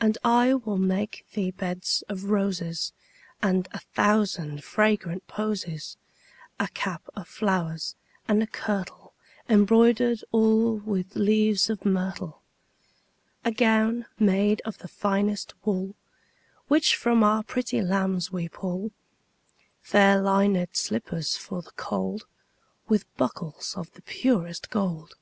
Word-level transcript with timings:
And 0.00 0.16
I 0.24 0.54
will 0.54 0.78
make 0.78 1.26
thee 1.34 1.50
beds 1.50 2.02
of 2.08 2.30
roses 2.30 2.94
And 3.42 3.68
a 3.72 3.80
thousand 3.92 4.64
fragrant 4.64 5.26
posies; 5.26 5.98
10 6.58 6.66
A 6.66 6.70
cap 6.70 7.02
of 7.14 7.28
flowers, 7.28 7.94
and 8.26 8.42
a 8.42 8.46
kirtle 8.46 9.12
Embroider'd 9.50 10.24
all 10.32 10.76
with 10.78 11.14
leaves 11.14 11.68
of 11.68 11.84
myrtle. 11.84 12.40
A 13.44 13.52
gown 13.52 14.06
made 14.18 14.62
of 14.64 14.78
the 14.78 14.88
finest 14.88 15.52
wool 15.66 15.94
Which 16.68 16.96
from 16.96 17.22
our 17.22 17.42
pretty 17.42 17.82
lambs 17.82 18.32
we 18.32 18.48
pull; 18.48 18.92
Fair 19.82 20.22
linèd 20.22 20.74
slippers 20.74 21.36
for 21.36 21.60
the 21.60 21.72
cold, 21.72 22.22
15 22.84 22.84
With 22.88 23.16
buckles 23.18 23.74
of 23.76 23.92
the 23.92 24.00
purest 24.00 24.70
gold. 24.70 25.16